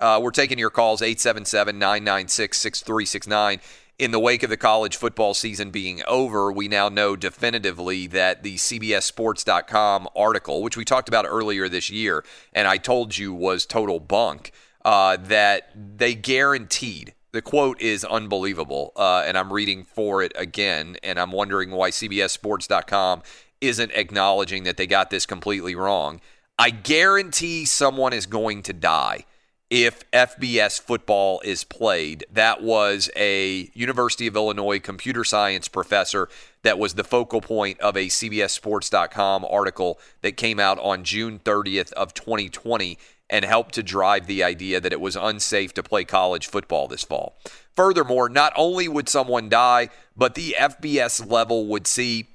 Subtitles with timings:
[0.00, 3.60] Uh, we're taking your calls 877 996 6369.
[3.98, 8.42] In the wake of the college football season being over, we now know definitively that
[8.42, 12.24] the CBSSports.com article, which we talked about earlier this year,
[12.54, 14.52] and I told you was total bunk,
[14.86, 17.12] uh, that they guaranteed.
[17.32, 21.90] The quote is unbelievable, uh, and I'm reading for it again, and I'm wondering why
[21.90, 23.22] CBSSports.com
[23.60, 26.22] isn't acknowledging that they got this completely wrong.
[26.58, 29.26] I guarantee someone is going to die
[29.70, 32.24] if FBS football is played.
[32.30, 36.28] That was a University of Illinois computer science professor
[36.62, 41.92] that was the focal point of a CBSSports.com article that came out on June 30th
[41.92, 42.98] of 2020
[43.30, 47.04] and helped to drive the idea that it was unsafe to play college football this
[47.04, 47.38] fall.
[47.76, 52.26] Furthermore, not only would someone die, but the FBS level would see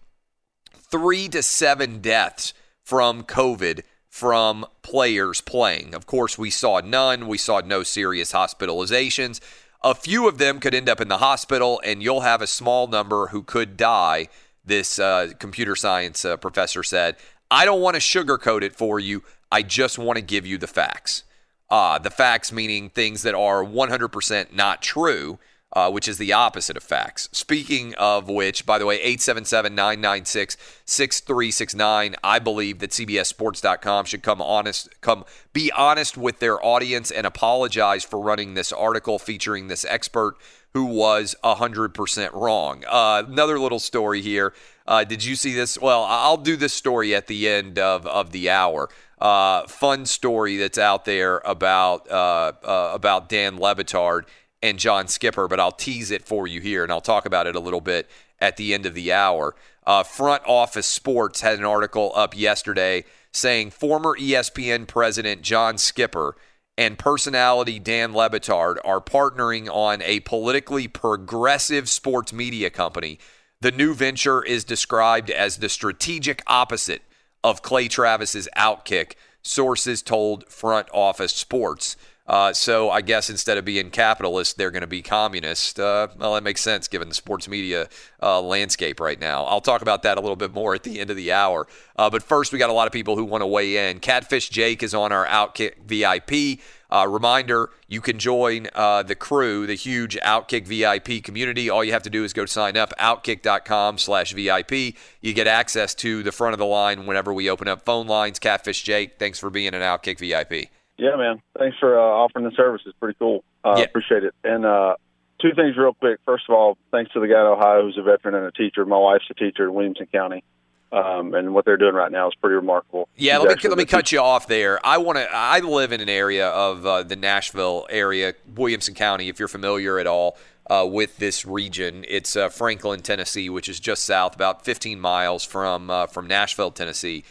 [0.71, 3.81] 3 to 7 deaths from COVID
[4.15, 5.93] from players playing.
[5.93, 7.27] Of course, we saw none.
[7.27, 9.41] We saw no serious hospitalizations.
[9.83, 12.87] A few of them could end up in the hospital, and you'll have a small
[12.87, 14.29] number who could die,
[14.63, 17.17] this uh, computer science uh, professor said.
[17.51, 19.21] I don't want to sugarcoat it for you.
[19.51, 21.23] I just want to give you the facts.
[21.69, 25.39] Uh, the facts meaning things that are 100% not true
[25.75, 27.27] uh, which is the opposite of facts.
[27.33, 32.15] Speaking of which, by the way, 877 996 6369.
[32.23, 38.03] I believe that CBSSports.com should come honest, come be honest with their audience and apologize
[38.03, 40.35] for running this article featuring this expert
[40.73, 42.83] who was 100% wrong.
[42.87, 44.53] Uh, another little story here.
[44.87, 45.79] Uh, did you see this?
[45.79, 48.89] Well, I'll do this story at the end of, of the hour.
[49.19, 54.25] Uh, fun story that's out there about uh, uh, about Dan Le Batard
[54.69, 57.55] and John Skipper, but I'll tease it for you here and I'll talk about it
[57.55, 58.09] a little bit
[58.39, 59.55] at the end of the hour.
[59.85, 66.35] Uh, Front Office Sports had an article up yesterday saying former ESPN president John Skipper
[66.77, 73.19] and personality Dan Le Batard are partnering on a politically progressive sports media company.
[73.61, 77.03] The new venture is described as the strategic opposite
[77.43, 81.95] of Clay Travis's Outkick, sources told Front Office Sports.
[82.27, 85.79] Uh, so I guess instead of being capitalist, they're going to be communist.
[85.79, 87.87] Uh, well, that makes sense given the sports media
[88.21, 89.43] uh, landscape right now.
[89.45, 91.67] I'll talk about that a little bit more at the end of the hour.
[91.95, 93.99] Uh, but first, we got a lot of people who want to weigh in.
[93.99, 96.59] Catfish Jake is on our Outkick VIP.
[96.89, 101.69] Uh, reminder, you can join uh, the crew, the huge Outkick VIP community.
[101.69, 104.95] All you have to do is go sign up, outkick.com slash VIP.
[105.21, 108.39] You get access to the front of the line whenever we open up phone lines.
[108.39, 110.69] Catfish Jake, thanks for being an Outkick VIP.
[110.97, 111.41] Yeah, man.
[111.57, 112.81] Thanks for uh, offering the service.
[112.85, 113.43] It's pretty cool.
[113.63, 113.83] Uh, Yeah.
[113.83, 114.33] Appreciate it.
[114.43, 114.95] And uh,
[115.41, 116.19] two things real quick.
[116.25, 118.85] First of all, thanks to the guy in Ohio who's a veteran and a teacher.
[118.85, 120.43] My wife's a teacher in Williamson County,
[120.91, 123.09] um, and what they're doing right now is pretty remarkable.
[123.15, 124.85] Yeah, He's let me let me cut you off there.
[124.85, 125.27] I want to.
[125.31, 129.27] I live in an area of uh, the Nashville area, Williamson County.
[129.27, 130.37] If you're familiar at all
[130.69, 135.43] uh, with this region, it's uh, Franklin, Tennessee, which is just south, about 15 miles
[135.43, 137.25] from uh, from Nashville, Tennessee.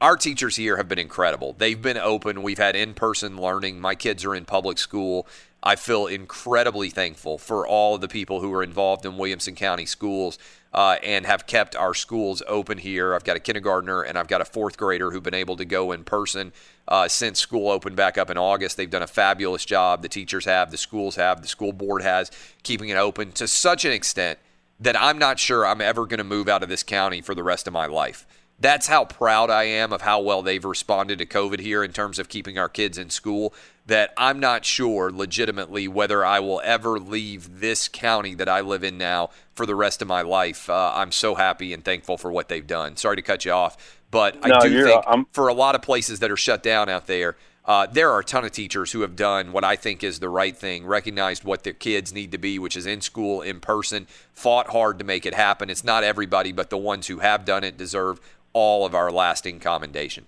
[0.00, 1.56] Our teachers here have been incredible.
[1.58, 2.44] They've been open.
[2.44, 3.80] We've had in-person learning.
[3.80, 5.26] My kids are in public school.
[5.60, 10.38] I feel incredibly thankful for all the people who are involved in Williamson County schools
[10.72, 13.12] uh, and have kept our schools open here.
[13.12, 15.90] I've got a kindergartner and I've got a fourth grader who've been able to go
[15.90, 16.52] in person
[16.86, 18.76] uh, since school opened back up in August.
[18.76, 20.02] They've done a fabulous job.
[20.02, 22.30] The teachers have, the schools have, the school board has,
[22.62, 24.38] keeping it open to such an extent
[24.78, 27.42] that I'm not sure I'm ever going to move out of this county for the
[27.42, 28.24] rest of my life.
[28.60, 32.18] That's how proud I am of how well they've responded to COVID here in terms
[32.18, 33.54] of keeping our kids in school.
[33.86, 38.84] That I'm not sure legitimately whether I will ever leave this county that I live
[38.84, 40.68] in now for the rest of my life.
[40.68, 42.96] Uh, I'm so happy and thankful for what they've done.
[42.96, 45.80] Sorry to cut you off, but No, I do think I'm- for a lot of
[45.82, 49.02] places that are shut down out there, uh, there are a ton of teachers who
[49.02, 52.38] have done what I think is the right thing, recognized what their kids need to
[52.38, 55.70] be, which is in school, in person, fought hard to make it happen.
[55.70, 58.20] It's not everybody, but the ones who have done it deserve
[58.58, 60.26] all of our lasting commendation.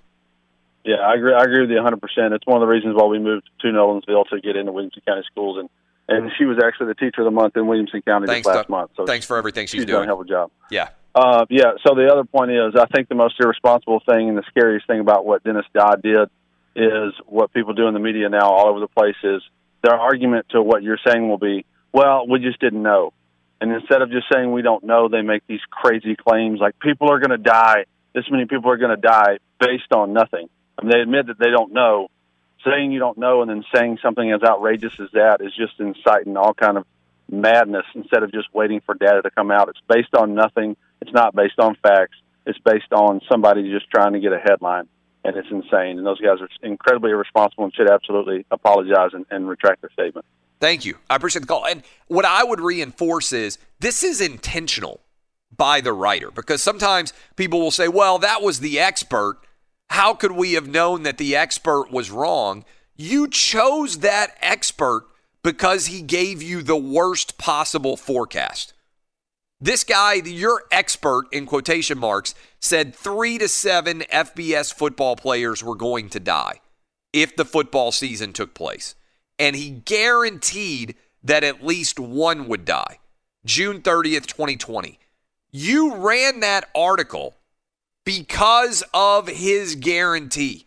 [0.84, 1.34] Yeah, I agree.
[1.34, 2.00] I agree with you 100.
[2.00, 5.02] percent It's one of the reasons why we moved to Nolensville to get into Williamson
[5.06, 5.68] County schools, and
[6.08, 8.68] and she was actually the teacher of the month in Williamson County Thanks, this last
[8.68, 8.90] month.
[8.96, 10.08] So Thanks for everything she's, she's done a doing.
[10.08, 10.50] hell of a job.
[10.70, 10.88] Yeah.
[11.14, 11.72] Uh, yeah.
[11.86, 15.00] So the other point is, I think the most irresponsible thing and the scariest thing
[15.00, 16.28] about what Dennis Dodd did
[16.74, 19.42] is what people do in the media now all over the place is
[19.82, 23.12] their argument to what you're saying will be, well, we just didn't know.
[23.60, 27.10] And instead of just saying we don't know, they make these crazy claims like people
[27.12, 27.84] are going to die.
[28.14, 30.48] This many people are going to die based on nothing.
[30.78, 32.08] I mean, they admit that they don't know.
[32.64, 36.36] Saying you don't know and then saying something as outrageous as that is just inciting
[36.36, 36.84] all kind of
[37.30, 39.68] madness instead of just waiting for data to come out.
[39.68, 40.76] It's based on nothing.
[41.00, 42.16] It's not based on facts.
[42.44, 44.88] It's based on somebody just trying to get a headline,
[45.24, 45.98] and it's insane.
[45.98, 50.26] And those guys are incredibly irresponsible and should absolutely apologize and, and retract their statement.
[50.58, 50.96] Thank you.
[51.08, 51.66] I appreciate the call.
[51.66, 55.00] And what I would reinforce is this is intentional
[55.56, 59.38] by the writer because sometimes people will say, well, that was the expert.
[59.90, 62.64] How could we have known that the expert was wrong?
[62.96, 65.06] You chose that expert
[65.42, 68.74] because he gave you the worst possible forecast.
[69.60, 75.74] This guy, your expert in quotation marks, said three to seven FBS football players were
[75.74, 76.60] going to die
[77.12, 78.94] if the football season took place.
[79.38, 82.98] And he guaranteed that at least one would die.
[83.44, 84.98] June 30th, 2020.
[85.52, 87.36] You ran that article
[88.04, 90.66] because of his guarantee.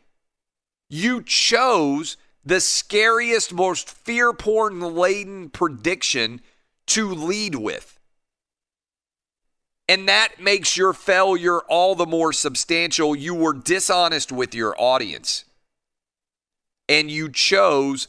[0.89, 6.41] You chose the scariest, most fear porn laden prediction
[6.87, 7.99] to lead with.
[9.87, 13.15] And that makes your failure all the more substantial.
[13.15, 15.45] You were dishonest with your audience.
[16.87, 18.07] And you chose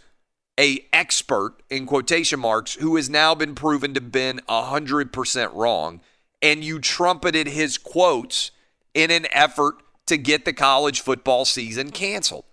[0.59, 6.01] a expert in quotation marks who has now been proven to been 100% wrong
[6.45, 8.51] and you trumpeted his quotes
[8.93, 9.77] in an effort
[10.07, 12.45] to get the college football season canceled.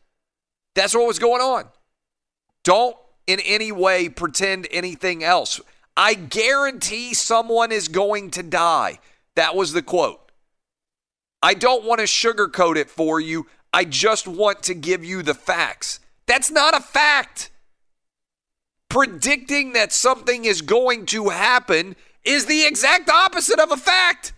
[0.75, 1.65] That's what was going on.
[2.63, 2.95] Don't
[3.27, 5.59] in any way pretend anything else.
[5.97, 8.99] I guarantee someone is going to die.
[9.35, 10.31] That was the quote.
[11.43, 13.47] I don't want to sugarcoat it for you.
[13.73, 15.99] I just want to give you the facts.
[16.27, 17.51] That's not a fact.
[18.87, 24.33] Predicting that something is going to happen is the exact opposite of a fact.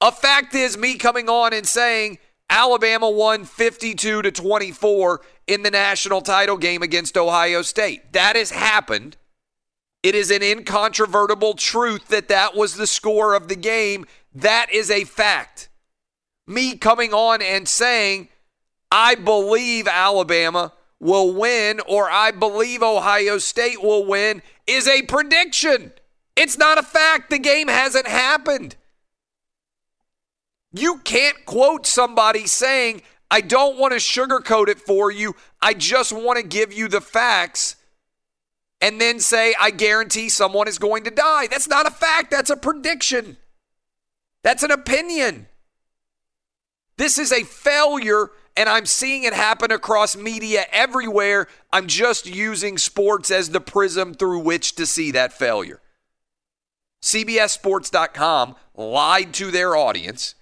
[0.00, 5.70] A fact is me coming on and saying Alabama won 52 to 24 in the
[5.70, 8.12] national title game against Ohio State.
[8.12, 9.16] That has happened.
[10.02, 14.06] It is an incontrovertible truth that that was the score of the game.
[14.34, 15.68] That is a fact.
[16.46, 18.28] Me coming on and saying,
[18.90, 25.92] I believe Alabama will win or I believe Ohio State will win is a prediction.
[26.40, 27.28] It's not a fact.
[27.28, 28.76] The game hasn't happened.
[30.72, 35.36] You can't quote somebody saying, I don't want to sugarcoat it for you.
[35.60, 37.76] I just want to give you the facts.
[38.80, 41.46] And then say, I guarantee someone is going to die.
[41.46, 42.30] That's not a fact.
[42.30, 43.36] That's a prediction.
[44.42, 45.46] That's an opinion.
[46.96, 51.48] This is a failure, and I'm seeing it happen across media everywhere.
[51.70, 55.82] I'm just using sports as the prism through which to see that failure.
[57.02, 60.34] CBSSports.com lied to their audience,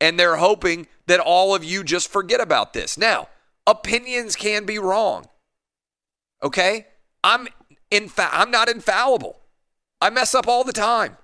[0.00, 2.98] and they're hoping that all of you just forget about this.
[2.98, 3.28] Now,
[3.66, 5.26] opinions can be wrong.
[6.42, 6.86] Okay?
[7.24, 7.48] I'm
[7.90, 9.40] infa- I'm not infallible.
[10.00, 11.16] I mess up all the time.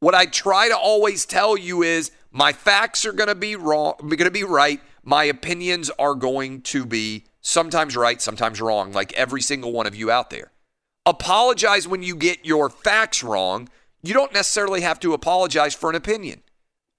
[0.00, 3.94] What I try to always tell you is my facts are going to be wrong,
[4.00, 4.80] going to be right.
[5.02, 9.96] My opinions are going to be sometimes right, sometimes wrong, like every single one of
[9.96, 10.52] you out there.
[11.08, 13.70] Apologize when you get your facts wrong.
[14.02, 16.42] You don't necessarily have to apologize for an opinion.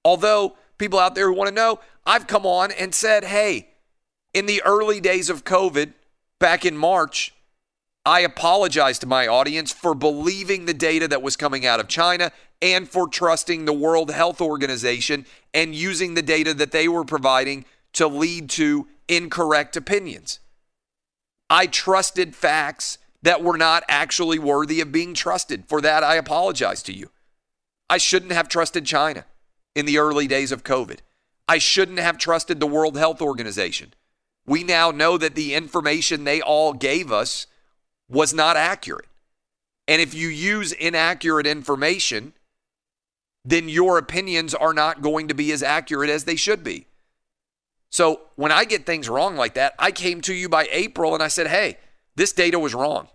[0.04, 3.68] Although people out there who want to know, I've come on and said, hey,
[4.34, 5.92] in the early days of COVID,
[6.40, 7.32] back in March,
[8.04, 12.32] I apologized to my audience for believing the data that was coming out of China
[12.60, 15.24] and for trusting the World Health Organization
[15.54, 20.40] and using the data that they were providing to lead to incorrect opinions.
[21.48, 25.64] I trusted facts that were not actually worthy of being trusted.
[25.66, 27.10] For that, I apologize to you.
[27.88, 29.26] I shouldn't have trusted China
[29.74, 30.98] in the early days of COVID.
[31.48, 33.92] I shouldn't have trusted the World Health Organization.
[34.46, 37.46] We now know that the information they all gave us
[38.08, 39.06] was not accurate.
[39.86, 42.32] And if you use inaccurate information,
[43.44, 46.86] then your opinions are not going to be as accurate as they should be.
[47.90, 51.22] So when I get things wrong like that, I came to you by April and
[51.22, 51.76] I said, hey,
[52.16, 53.08] this data was wrong.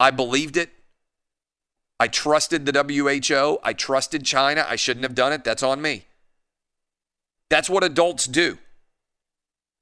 [0.00, 0.70] I believed it.
[2.00, 3.58] I trusted the WHO.
[3.62, 4.64] I trusted China.
[4.68, 5.44] I shouldn't have done it.
[5.44, 6.04] That's on me.
[7.50, 8.58] That's what adults do.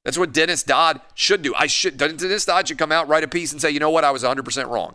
[0.05, 1.53] That's what Dennis Dodd should do.
[1.59, 4.05] I should Dennis Dodd should come out, write a piece, and say, you know what,
[4.05, 4.95] I was 100% wrong.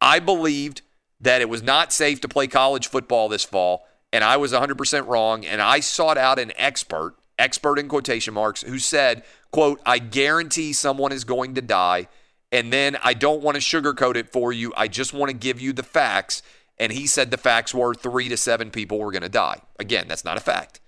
[0.00, 0.82] I believed
[1.20, 5.08] that it was not safe to play college football this fall, and I was 100%
[5.08, 5.44] wrong.
[5.44, 10.72] And I sought out an expert, expert in quotation marks, who said, quote, I guarantee
[10.72, 12.06] someone is going to die.
[12.52, 14.72] And then I don't want to sugarcoat it for you.
[14.76, 16.42] I just want to give you the facts.
[16.78, 19.62] And he said the facts were three to seven people were going to die.
[19.78, 20.80] Again, that's not a fact.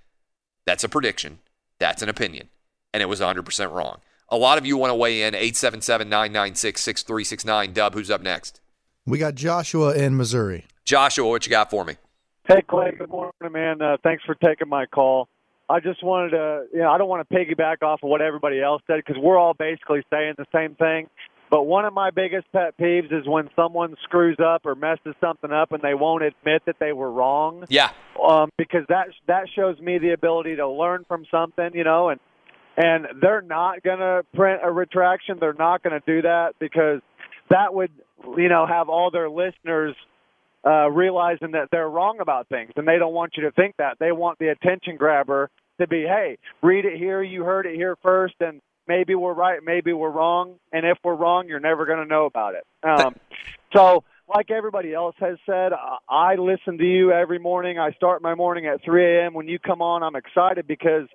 [0.67, 1.39] That's a prediction.
[1.79, 2.51] That's an opinion.
[2.93, 4.01] And it was 100% wrong.
[4.29, 7.73] A lot of you want to weigh in 877 996 6369.
[7.73, 8.61] Dub, who's up next?
[9.07, 10.67] We got Joshua in Missouri.
[10.85, 11.97] Joshua, what you got for me?
[12.47, 12.93] Hey, Clay.
[12.99, 13.81] Good morning, man.
[13.81, 15.29] Uh, thanks for taking my call.
[15.69, 18.61] I just wanted to, you know, I don't want to piggyback off of what everybody
[18.61, 21.09] else said because we're all basically saying the same thing.
[21.55, 25.53] But one of my biggest pet peeves is when someone screws up or messes something
[25.53, 27.65] up and they won't admit that they were wrong.
[27.69, 27.91] Yeah.
[28.21, 32.19] Um, because that that shows me the ability to learn from something, you know, and
[32.77, 35.37] and they're not going to print a retraction.
[35.39, 37.01] They're not going to do that because
[37.51, 37.93] that would,
[38.37, 39.95] you know, have all their listeners
[40.67, 43.99] uh, realizing that they're wrong about things, and they don't want you to think that.
[44.01, 47.97] They want the attention grabber to be, hey, read it here, you heard it here
[48.03, 51.99] first, and maybe we're right, maybe we're wrong, and if we're wrong, you're never going
[51.99, 52.65] to know about it.
[52.83, 53.15] Um,
[53.75, 55.73] so, like everybody else has said,
[56.09, 57.79] I listen to you every morning.
[57.79, 59.35] I start my morning at 3 a.m.
[59.35, 61.09] When you come on, I'm excited because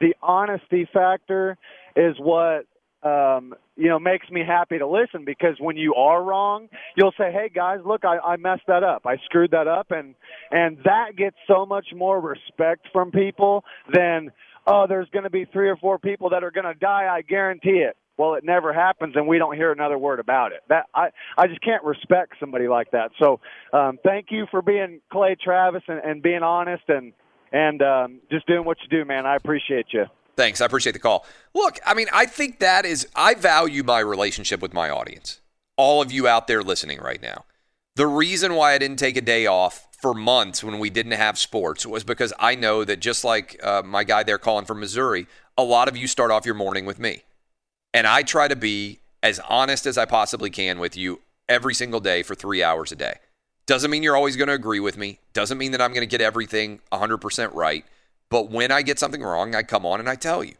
[0.00, 1.56] the honesty factor
[1.96, 2.66] is what
[3.02, 7.32] um, you know makes me happy to listen because when you are wrong, you'll say,
[7.32, 9.06] "Hey guys, look, I, I messed that up.
[9.06, 10.14] I screwed that up," and
[10.50, 14.30] and that gets so much more respect from people than
[14.66, 17.08] oh, there's going to be three or four people that are going to die.
[17.10, 17.96] I guarantee it.
[18.18, 20.60] Well, it never happens, and we don't hear another word about it.
[20.68, 23.10] That I I just can't respect somebody like that.
[23.18, 23.40] So,
[23.72, 27.14] um, thank you for being Clay Travis and, and being honest and
[27.52, 29.26] and um, just doing what you do, man.
[29.26, 30.06] I appreciate you.
[30.36, 30.60] Thanks.
[30.60, 31.26] I appreciate the call.
[31.54, 35.40] Look, I mean, I think that is, I value my relationship with my audience.
[35.76, 37.44] All of you out there listening right now.
[37.96, 41.38] The reason why I didn't take a day off for months when we didn't have
[41.38, 45.28] sports was because I know that just like uh, my guy there calling from Missouri,
[45.56, 47.22] a lot of you start off your morning with me.
[47.94, 52.00] And I try to be as honest as I possibly can with you every single
[52.00, 53.14] day for three hours a day.
[53.66, 55.20] Doesn't mean you're always going to agree with me.
[55.34, 57.84] Doesn't mean that I'm going to get everything 100% right.
[58.28, 60.54] But when I get something wrong, I come on and I tell you.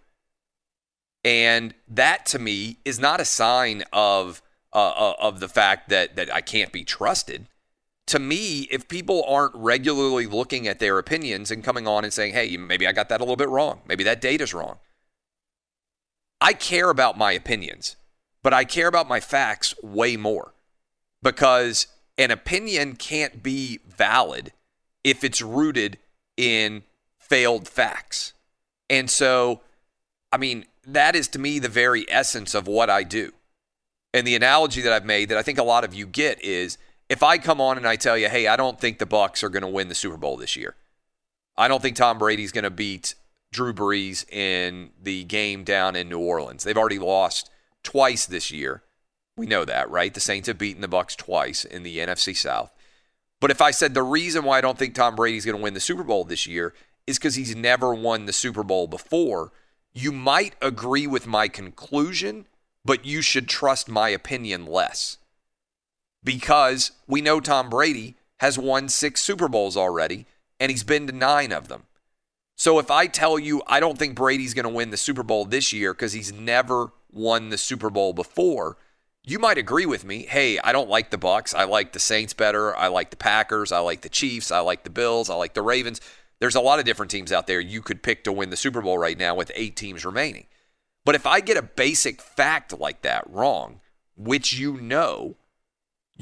[1.25, 4.41] And that to me is not a sign of
[4.73, 7.47] uh, uh, of the fact that that I can't be trusted.
[8.09, 12.35] To me, if people aren't regularly looking at their opinions and coming on and saying,
[12.35, 13.83] "Hey, maybe I got that a little bit wrong.
[13.87, 14.79] Maybe that data's wrong."
[16.41, 17.97] I care about my opinions,
[18.43, 20.53] but I care about my facts way more
[21.23, 21.87] because
[22.19, 24.53] an opinion can't be valid
[25.05, 25.99] if it's rooted
[26.37, 26.83] in
[27.17, 28.33] failed facts.
[28.91, 29.63] And so,
[30.33, 33.33] I mean, that is to me the very essence of what I do.
[34.13, 36.77] And the analogy that I've made that I think a lot of you get is
[37.13, 39.51] if I come on and I tell you, "Hey, I don't think the Bucks are
[39.51, 40.77] going to win the Super Bowl this year.
[41.59, 43.15] I don't think Tom Brady's going to beat
[43.53, 46.65] Drew Brees in the game down in New Orleans.
[46.65, 47.51] They've already lost
[47.83, 48.83] twice this year.
[49.37, 50.15] We know that, right?
[50.15, 52.73] The Saints have beaten the Bucks twice in the NFC South.
[53.41, 55.75] But if I said the reason why I don't think Tom Brady's going to win
[55.75, 56.73] the Super Bowl this year
[57.07, 59.53] is because he's never won the Super Bowl before,
[59.93, 62.47] you might agree with my conclusion,
[62.87, 65.19] but you should trust my opinion less.
[66.25, 70.27] Because we know Tom Brady has won six Super Bowls already,
[70.59, 71.85] and he's been to nine of them.
[72.57, 75.45] So if I tell you I don't think Brady's going to win the Super Bowl
[75.45, 78.77] this year because he's never won the Super Bowl before,
[79.25, 80.25] you might agree with me.
[80.25, 81.55] Hey, I don't like the Bucks.
[81.55, 82.77] I like the Saints better.
[82.77, 83.73] I like the Packers.
[83.73, 84.51] I like the Chiefs.
[84.51, 85.31] I like the Bills.
[85.31, 86.01] I like the Ravens.
[86.41, 88.83] There's a lot of different teams out there you could pick to win the Super
[88.83, 90.47] Bowl right now with eight teams remaining.
[91.05, 93.81] But if I get a basic fact like that wrong,
[94.17, 95.37] which you know,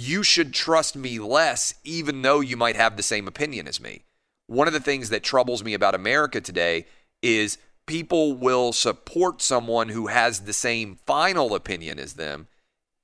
[0.00, 4.02] you should trust me less, even though you might have the same opinion as me.
[4.47, 6.87] One of the things that troubles me about America today
[7.23, 12.49] is people will support someone who has the same final opinion as them,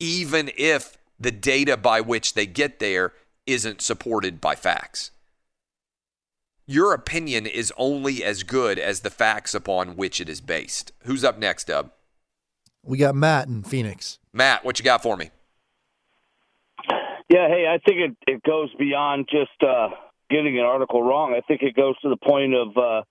[0.00, 3.12] even if the data by which they get there
[3.46, 5.10] isn't supported by facts.
[6.66, 10.92] Your opinion is only as good as the facts upon which it is based.
[11.04, 11.92] Who's up next, Dub?
[12.82, 14.18] We got Matt in Phoenix.
[14.32, 15.30] Matt, what you got for me?
[17.28, 19.88] Yeah, hey, I think it, it goes beyond just uh,
[20.30, 21.34] getting an article wrong.
[21.36, 23.02] I think it goes to the point of uh,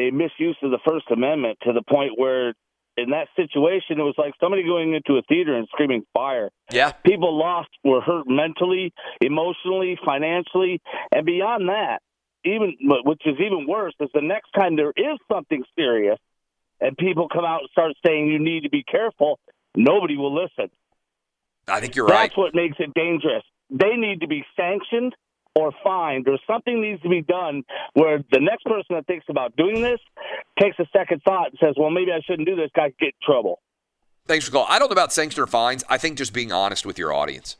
[0.00, 2.54] a misuse of the First Amendment to the point where,
[2.96, 6.50] in that situation, it was like somebody going into a theater and screaming fire.
[6.70, 6.92] Yeah.
[6.92, 10.80] People lost, were hurt mentally, emotionally, financially,
[11.14, 12.02] and beyond that,
[12.44, 16.18] even which is even worse, is the next time there is something serious
[16.80, 19.38] and people come out and start saying you need to be careful,
[19.76, 20.70] nobody will listen.
[21.70, 22.30] I think you're That's right.
[22.30, 23.42] That's what makes it dangerous.
[23.70, 25.14] They need to be sanctioned
[25.54, 29.56] or fined, or something needs to be done where the next person that thinks about
[29.56, 29.98] doing this
[30.60, 32.70] takes a second thought and says, "Well, maybe I shouldn't do this.
[32.74, 33.60] Guy get in trouble."
[34.26, 34.68] Thanks for calling.
[34.70, 35.82] I don't know about sanctions or fines.
[35.88, 37.56] I think just being honest with your audience,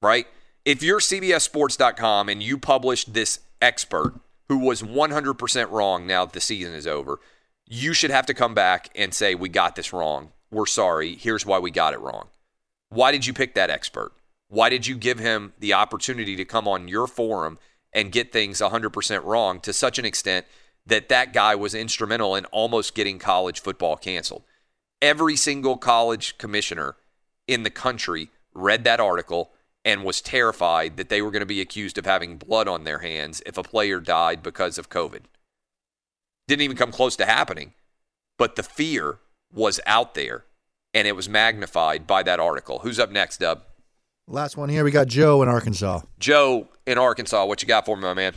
[0.00, 0.26] right?
[0.64, 4.14] If you're CBSSports.com and you published this expert
[4.48, 7.20] who was 100% wrong now that the season is over,
[7.66, 10.32] you should have to come back and say, We got this wrong.
[10.50, 11.14] We're sorry.
[11.14, 12.28] Here's why we got it wrong.
[12.90, 14.12] Why did you pick that expert?
[14.48, 17.58] Why did you give him the opportunity to come on your forum
[17.92, 20.44] and get things 100% wrong to such an extent
[20.86, 24.42] that that guy was instrumental in almost getting college football canceled?
[25.00, 26.96] Every single college commissioner
[27.46, 29.52] in the country read that article
[29.84, 32.98] and was terrified that they were going to be accused of having blood on their
[32.98, 35.22] hands if a player died because of COVID.
[36.48, 37.72] Didn't even come close to happening,
[38.36, 39.18] but the fear
[39.52, 40.44] was out there
[40.94, 42.80] and it was magnified by that article.
[42.80, 43.62] Who's up next, Dub?
[44.26, 44.84] Last one here.
[44.84, 46.02] We got Joe in Arkansas.
[46.18, 47.44] Joe in Arkansas.
[47.46, 48.34] What you got for me, my man?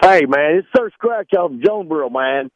[0.00, 2.50] Hey, man, it's Sir Scratch out of Jonesboro, man.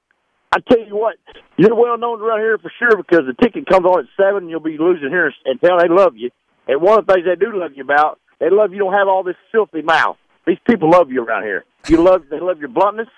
[0.52, 1.16] I tell you what,
[1.58, 4.50] you're well known around here for sure because the ticket comes on at seven, and
[4.50, 6.30] you'll be losing here until they love you.
[6.66, 9.08] And one of the things they do love you about, they love you don't have
[9.08, 10.16] all this filthy mouth.
[10.46, 11.64] These people love you around here.
[11.88, 13.08] You love they love your bluntness.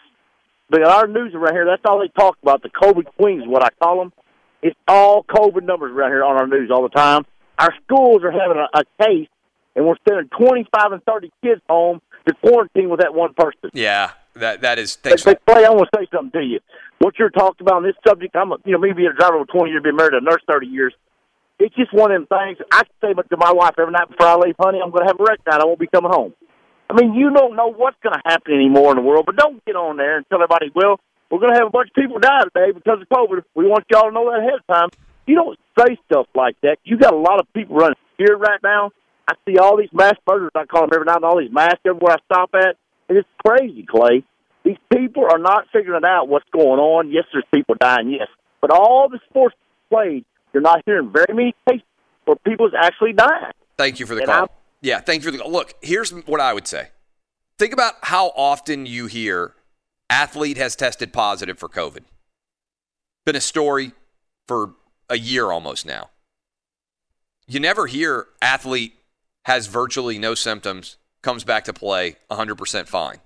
[0.70, 2.62] But our news around here, that's all they talk about.
[2.62, 4.12] The COVID queens, what I call them.
[4.62, 7.24] It's all COVID numbers around here on our news all the time.
[7.58, 9.28] Our schools are having a, a case,
[9.76, 13.70] and we're sending 25 and 30 kids home to quarantine with that one person.
[13.72, 14.96] Yeah, that that is.
[14.96, 15.24] Thanks.
[15.24, 16.60] Hey, Clay, I want to say something to you.
[16.98, 19.36] What you're talking about on this subject, I'm, a, you know, me being a driver
[19.36, 20.94] over 20 years, been married to a nurse 30 years.
[21.58, 22.58] It's just one of them things.
[22.70, 25.18] I say to my wife every night before I leave, honey, I'm going to have
[25.18, 25.60] a wreck night.
[25.60, 26.34] I won't be coming home.
[26.90, 29.62] I mean, you don't know what's going to happen anymore in the world, but don't
[29.64, 32.18] get on there and tell everybody, well, we're going to have a bunch of people
[32.18, 33.42] die today because of COVID.
[33.54, 34.88] We want y'all to know that ahead of time.
[35.26, 36.78] You don't say stuff like that.
[36.84, 38.90] You got a lot of people running scared right now.
[39.28, 40.50] I see all these mass murders.
[40.54, 41.16] I call them every night.
[41.16, 42.76] And all these masks everywhere I stop at,
[43.08, 44.24] and it's crazy, Clay.
[44.64, 47.10] These people are not figuring out what's going on.
[47.10, 48.10] Yes, there's people dying.
[48.10, 48.28] Yes,
[48.60, 49.54] but all the sports
[49.90, 51.84] played, you're not hearing very many cases
[52.24, 53.52] where people's actually dying.
[53.76, 54.38] Thank you for the And call.
[54.40, 54.48] I'm-
[54.80, 55.52] yeah, thank you for the call.
[55.52, 56.88] Look, here's what I would say.
[57.58, 59.54] Think about how often you hear
[60.10, 62.04] athlete has tested positive for COVID.
[63.26, 63.92] Been a story
[64.46, 64.74] for
[65.08, 66.10] a year almost now.
[67.46, 68.94] You never hear athlete
[69.44, 73.18] has virtually no symptoms, comes back to play 100% fine.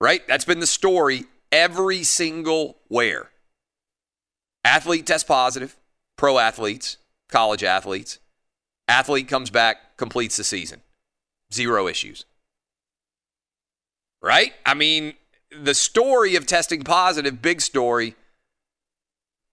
[0.00, 0.26] Right?
[0.28, 3.30] That's been the story every single where.
[4.64, 5.76] Athlete test positive,
[6.16, 8.18] pro athletes, college athletes.
[8.88, 10.82] Athlete comes back, completes the season.
[11.52, 12.24] Zero issues.
[14.26, 14.54] Right?
[14.66, 15.14] I mean,
[15.56, 18.16] the story of testing positive, big story.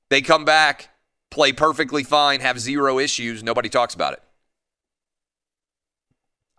[0.10, 0.90] They come back,
[1.30, 3.44] play perfectly fine, have zero issues.
[3.44, 4.24] Nobody talks about it.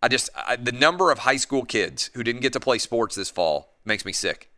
[0.00, 3.16] I just, I, the number of high school kids who didn't get to play sports
[3.16, 4.48] this fall makes me sick.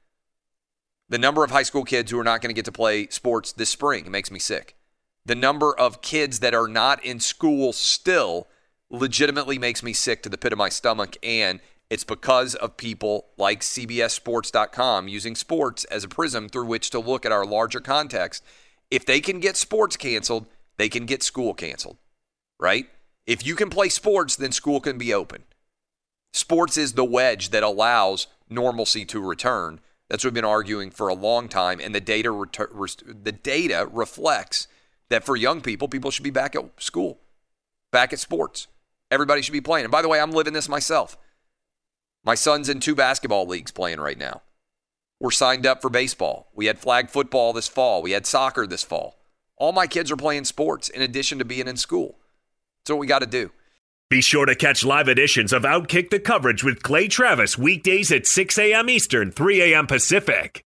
[1.08, 3.52] The number of high school kids who are not going to get to play sports
[3.52, 4.76] this spring makes me sick.
[5.24, 8.48] The number of kids that are not in school still
[8.90, 11.16] legitimately makes me sick to the pit of my stomach.
[11.22, 16.98] And it's because of people like CBSSports.com using sports as a prism through which to
[16.98, 18.42] look at our larger context.
[18.90, 20.46] If they can get sports canceled,
[20.78, 21.96] they can get school canceled,
[22.58, 22.88] right?
[23.26, 25.44] If you can play sports, then school can be open.
[26.32, 29.80] Sports is the wedge that allows normalcy to return.
[30.08, 33.88] That's what we've been arguing for a long time, and the data retur- the data
[33.90, 34.68] reflects
[35.08, 37.18] that for young people, people should be back at school,
[37.90, 38.66] back at sports.
[39.10, 39.84] Everybody should be playing.
[39.84, 41.16] And by the way, I'm living this myself.
[42.26, 44.42] My son's in two basketball leagues playing right now.
[45.20, 46.48] We're signed up for baseball.
[46.56, 48.02] We had flag football this fall.
[48.02, 49.16] We had soccer this fall.
[49.56, 52.18] All my kids are playing sports in addition to being in school.
[52.80, 53.52] That's what we got to do.
[54.10, 58.26] Be sure to catch live editions of Outkick the coverage with Clay Travis weekdays at
[58.26, 58.90] 6 a.m.
[58.90, 59.86] Eastern, 3 a.m.
[59.86, 60.65] Pacific.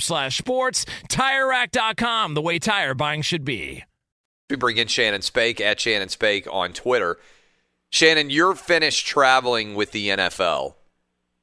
[0.00, 0.84] slash sports.
[1.08, 3.84] TireRack.com, the way tire buying should be.
[4.48, 7.18] We bring in Shannon Spake at Shannon Spake on Twitter.
[7.90, 10.74] Shannon, you're finished traveling with the NFL,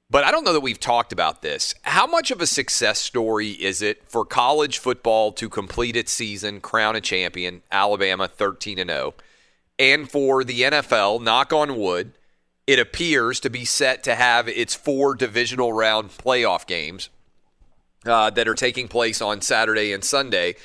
[0.10, 1.74] but I don't know that we've talked about this.
[1.82, 6.62] How much of a success story is it for college football to complete its season,
[6.62, 9.16] crown a champion, Alabama 13 and 0,
[9.80, 12.14] and for the NFL, knock on wood,
[12.68, 17.10] it appears to be set to have its four divisional round playoff games
[18.06, 20.56] uh, that are taking place on Saturday and Sunday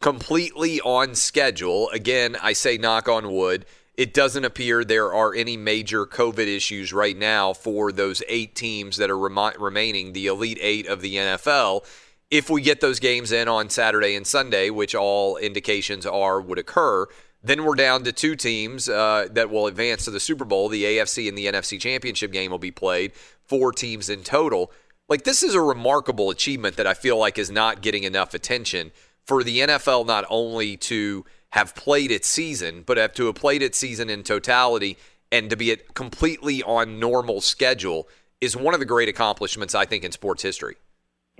[0.00, 1.88] completely on schedule.
[1.90, 3.66] Again, I say knock on wood.
[3.96, 8.96] It doesn't appear there are any major COVID issues right now for those eight teams
[8.98, 11.84] that are remi- remaining, the Elite Eight of the NFL.
[12.30, 16.58] If we get those games in on Saturday and Sunday, which all indications are would
[16.58, 17.06] occur,
[17.42, 20.68] then we're down to two teams uh, that will advance to the Super Bowl.
[20.68, 23.12] The AFC and the NFC Championship game will be played,
[23.46, 24.70] four teams in total.
[25.08, 28.92] Like, this is a remarkable achievement that I feel like is not getting enough attention
[29.24, 33.62] for the NFL not only to have played its season, but have to have played
[33.62, 34.98] its season in totality
[35.32, 38.08] and to be completely on normal schedule
[38.40, 40.76] is one of the great accomplishments, I think, in sports history.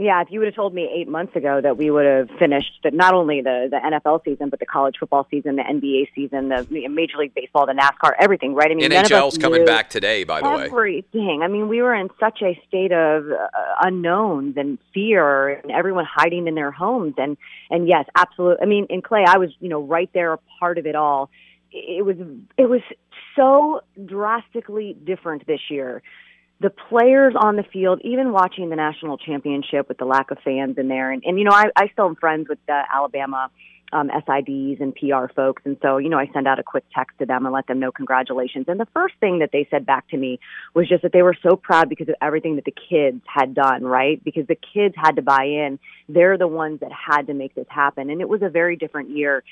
[0.01, 2.71] Yeah, if you would have told me eight months ago that we would have finished
[2.85, 6.51] that not only the, the NFL season, but the college football season, the NBA season,
[6.51, 8.71] the Major League Baseball, the NASCAR, everything, right?
[8.71, 10.73] I mean, NHL's coming back today, by the everything.
[10.73, 10.79] way.
[10.79, 11.41] Everything.
[11.43, 13.49] I mean, we were in such a state of uh,
[13.83, 17.15] unknowns and fear, and everyone hiding in their homes.
[17.19, 17.37] And
[17.69, 18.63] and yes, absolutely.
[18.63, 21.29] I mean, in Clay, I was you know right there, a part of it all.
[21.73, 22.17] It was
[22.57, 22.83] it was
[23.35, 26.03] so drastically different this year
[26.61, 30.77] the players on the field, even watching the national championship with the lack of fans
[30.77, 33.51] in there, and, and you know, I, I still am friends with the Alabama
[33.93, 35.63] um, SIDs and PR folks.
[35.65, 37.79] And so, you know, I send out a quick text to them and let them
[37.81, 38.67] know congratulations.
[38.69, 40.39] And the first thing that they said back to me
[40.75, 43.83] was just that they were so proud because of everything that the kids had done,
[43.85, 44.23] right?
[44.23, 45.79] Because the kids had to buy in.
[46.09, 48.11] They're the ones that had to make this happen.
[48.11, 49.43] And it was a very different year.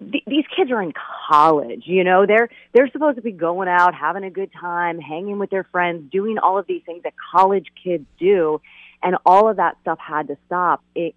[0.00, 0.92] Th- these kids are in
[1.30, 5.38] college, you know, they're, they're supposed to be going out, having a good time, hanging
[5.38, 8.60] with their friends, doing all of these things that college kids do
[9.02, 11.12] and all of that stuff had to stop in,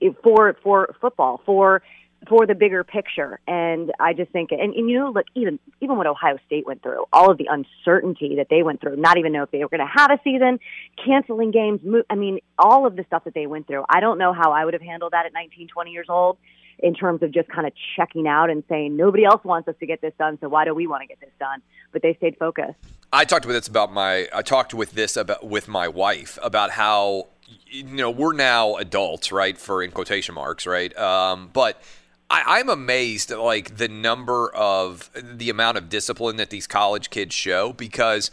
[0.00, 1.82] in, for for football for
[2.28, 3.38] for the bigger picture.
[3.46, 6.82] And I just think, and, and you know, look, even even what Ohio State went
[6.82, 9.68] through, all of the uncertainty that they went through, not even know if they were
[9.68, 10.58] going to have a season,
[11.04, 11.80] canceling games.
[12.08, 13.84] I mean, all of the stuff that they went through.
[13.88, 16.38] I don't know how I would have handled that at 19, 20 years old
[16.78, 19.86] in terms of just kind of checking out and saying nobody else wants us to
[19.86, 21.62] get this done, so why do we want to get this done?
[21.92, 22.78] But they stayed focused.
[23.12, 26.70] I talked with this about my I talked with this about with my wife about
[26.70, 27.28] how
[27.66, 29.56] you know we're now adults, right?
[29.56, 30.96] For in quotation marks, right?
[30.98, 31.80] Um, but
[32.28, 37.10] I, I'm amazed at like the number of the amount of discipline that these college
[37.10, 38.30] kids show because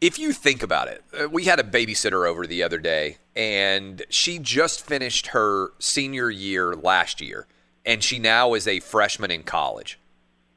[0.00, 4.02] if you think about it, uh, we had a babysitter over the other day, and
[4.08, 7.46] she just finished her senior year last year,
[7.90, 9.98] and she now is a freshman in college.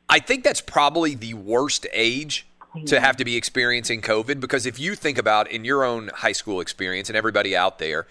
[0.08, 2.46] I think that's probably the worst age
[2.86, 6.32] to have to be experiencing COVID because if you think about in your own high
[6.32, 8.06] school experience and everybody out there,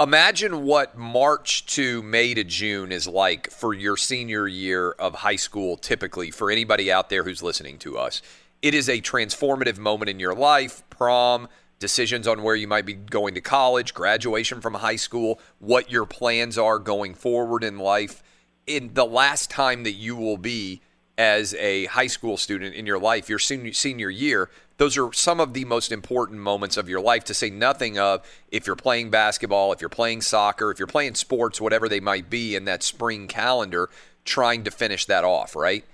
[0.00, 5.36] imagine what March to May to June is like for your senior year of high
[5.36, 8.20] school, typically for anybody out there who's listening to us.
[8.62, 11.46] It is a transformative moment in your life, prom,
[11.78, 16.04] decisions on where you might be going to college, graduation from high school, what your
[16.04, 18.24] plans are going forward in life.
[18.66, 20.80] In the last time that you will be
[21.16, 25.40] as a high school student in your life, your senior, senior year, those are some
[25.40, 29.10] of the most important moments of your life, to say nothing of if you're playing
[29.10, 32.82] basketball, if you're playing soccer, if you're playing sports, whatever they might be in that
[32.82, 33.88] spring calendar,
[34.24, 35.84] trying to finish that off, right?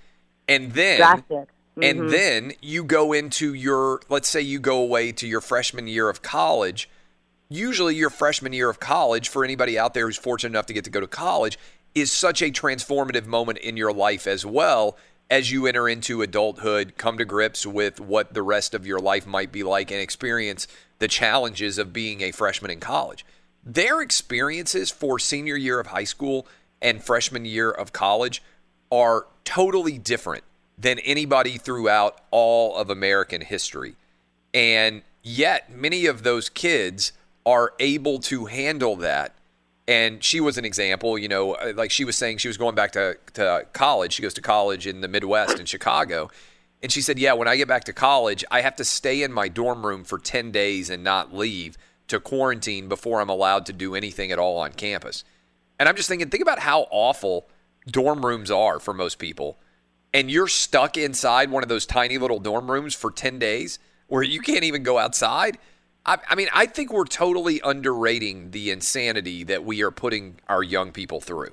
[0.47, 1.23] And then.
[1.77, 1.83] Mm-hmm.
[1.83, 6.07] And then you go into your, let's say you go away to your freshman year
[6.07, 6.87] of college.
[7.49, 10.83] Usually, your freshman year of college, for anybody out there who's fortunate enough to get
[10.83, 11.57] to go to college,
[11.95, 14.97] is such a transformative moment in your life as well
[15.29, 19.25] as you enter into adulthood, come to grips with what the rest of your life
[19.25, 20.67] might be like and experience
[20.99, 23.25] the challenges of being a freshman in college.
[23.63, 26.45] Their experiences for senior year of high school
[26.81, 28.43] and freshman year of college
[28.91, 30.43] are totally different
[30.77, 33.95] than anybody throughout all of American history.
[34.53, 37.13] And yet, many of those kids
[37.45, 39.33] are able to handle that
[39.87, 42.75] and she was an example you know uh, like she was saying she was going
[42.75, 44.13] back to, to college.
[44.13, 46.29] She goes to college in the midwest in chicago.
[46.81, 49.31] And she said yeah when i get back to college i have to stay in
[49.31, 53.73] my dorm room for 10 days and not leave to quarantine before i'm allowed to
[53.73, 55.23] do anything at all on campus.
[55.79, 57.49] And i'm just thinking think about how awful
[57.87, 59.57] dorm rooms are for most people.
[60.13, 64.21] And you're stuck inside one of those tiny little dorm rooms for 10 days where
[64.21, 65.57] you can't even go outside
[66.05, 70.61] I, I mean, I think we're totally underrating the insanity that we are putting our
[70.63, 71.49] young people through.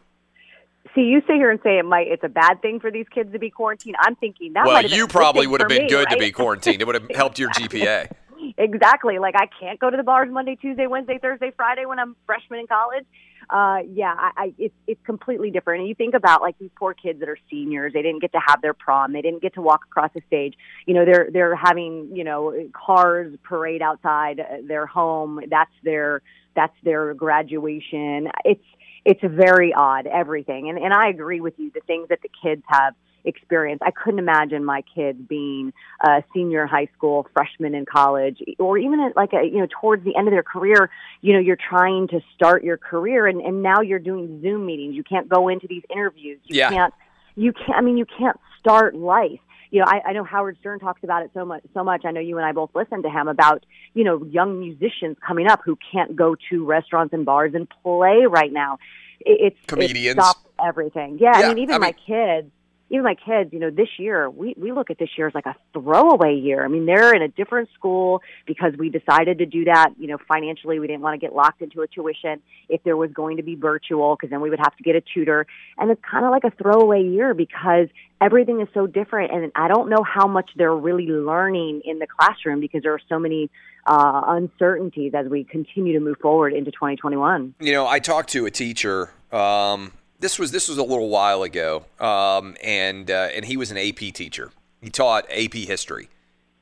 [0.94, 3.32] See, you sit here and say it might it's a bad thing for these kids
[3.32, 3.94] to be quarantined.
[4.00, 6.80] I'm thinking that well, might—you probably would have been me, good to be quarantined.
[6.80, 8.10] It would have helped your GPA.
[8.58, 9.20] exactly.
[9.20, 12.58] Like I can't go to the bars Monday, Tuesday, Wednesday, Thursday, Friday when I'm freshman
[12.58, 13.04] in college.
[13.50, 15.80] Uh, yeah, I, I, it's it's completely different.
[15.80, 17.92] And you think about like these poor kids that are seniors.
[17.92, 19.12] They didn't get to have their prom.
[19.12, 20.54] They didn't get to walk across the stage.
[20.86, 25.40] You know, they're they're having you know cars parade outside their home.
[25.48, 26.22] That's their
[26.54, 28.28] that's their graduation.
[28.44, 28.64] It's
[29.04, 30.68] it's very odd everything.
[30.68, 31.72] And and I agree with you.
[31.74, 33.80] The things that the kids have experience.
[33.84, 35.72] I couldn't imagine my kids being
[36.04, 40.04] a senior high school, freshman in college, or even at like a, you know towards
[40.04, 40.90] the end of their career.
[41.20, 44.94] You know, you're trying to start your career, and and now you're doing Zoom meetings.
[44.94, 46.38] You can't go into these interviews.
[46.44, 46.70] You Yeah.
[46.70, 46.94] can't.
[47.36, 47.76] You can't.
[47.76, 49.40] I mean, you can't start life.
[49.72, 51.62] You know, I, I know Howard Stern talks about it so much.
[51.74, 52.04] So much.
[52.04, 55.46] I know you and I both listen to him about you know young musicians coming
[55.48, 58.78] up who can't go to restaurants and bars and play right now.
[59.20, 60.16] It, it's Comedians.
[60.18, 61.18] It stopped everything.
[61.20, 62.50] Yeah, Yeah, I mean, even I my mean- kids
[62.90, 65.46] even my kids, you know, this year we we look at this year as like
[65.46, 66.64] a throwaway year.
[66.64, 69.90] I mean, they're in a different school because we decided to do that.
[69.98, 73.12] You know, financially, we didn't want to get locked into a tuition if there was
[73.12, 75.46] going to be virtual, because then we would have to get a tutor.
[75.78, 77.86] And it's kind of like a throwaway year because
[78.20, 82.06] everything is so different, and I don't know how much they're really learning in the
[82.06, 83.50] classroom because there are so many
[83.86, 87.54] uh, uncertainties as we continue to move forward into 2021.
[87.60, 89.10] You know, I talked to a teacher.
[89.32, 93.70] Um, this was this was a little while ago, um, and uh, and he was
[93.70, 94.52] an AP teacher.
[94.80, 96.08] He taught AP history,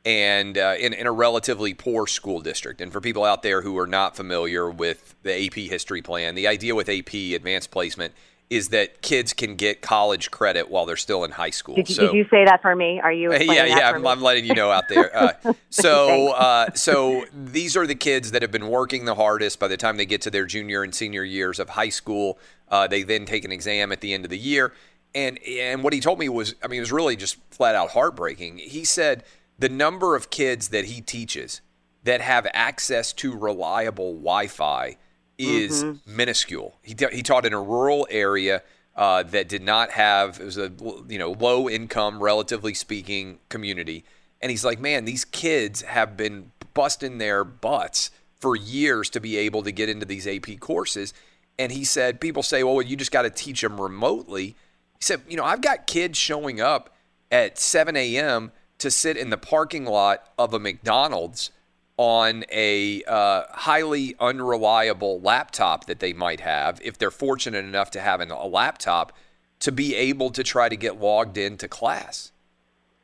[0.05, 2.81] and uh, in in a relatively poor school district.
[2.81, 6.47] And for people out there who are not familiar with the AP history plan, the
[6.47, 8.15] idea with AP advanced placement
[8.51, 11.75] is that kids can get college credit while they're still in high school.
[11.75, 13.01] Did, you- so did you say that for me?
[13.01, 13.33] Are you?
[13.41, 13.91] yeah, yeah.
[13.91, 14.07] I'm?
[14.07, 15.15] I'm letting you know out there.
[15.17, 15.33] Uh,
[15.71, 19.59] so, uh, so these are the kids that have been working the hardest.
[19.59, 22.87] By the time they get to their junior and senior years of high school, uh,
[22.87, 24.73] they then take an exam at the end of the year.
[25.15, 27.91] And and what he told me was, I mean, it was really just flat out
[27.91, 28.59] heartbreaking.
[28.59, 29.25] He said
[29.59, 31.61] the number of kids that he teaches
[32.05, 34.97] that have access to reliable Wi-Fi
[35.39, 36.79] is minuscule.
[36.83, 38.63] He, ta- he taught in a rural area
[38.97, 40.73] uh, that did not have it was a
[41.09, 44.05] you know low income, relatively speaking, community.
[44.41, 49.37] And he's like, man, these kids have been busting their butts for years to be
[49.37, 51.13] able to get into these AP courses.
[51.59, 54.47] And he said, people say, well, you just got to teach them remotely.
[54.47, 56.95] He said, you know, I've got kids showing up
[57.33, 58.53] at 7 a.m.
[58.79, 61.51] to sit in the parking lot of a McDonald's
[61.99, 68.01] on a uh, highly unreliable laptop that they might have, if they're fortunate enough to
[68.01, 69.13] have an, a laptop,
[69.61, 72.31] to be able to try to get logged into class.